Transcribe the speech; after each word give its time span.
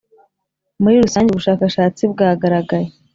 Muri 0.81 1.03
rusange 1.03 1.27
ubu 1.31 1.39
bushakashatsi 1.41 2.01
bwagaragaye 2.11 2.87